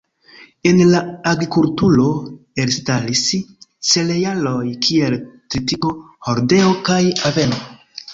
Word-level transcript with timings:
En 0.67 0.77
la 0.91 0.99
agrikulturo 1.31 2.05
elstaris 2.63 3.21
cerealoj 3.89 4.63
kiel 4.87 5.17
tritiko, 5.57 5.93
hordeo 6.29 6.73
kaj 6.89 6.99
aveno. 7.33 7.61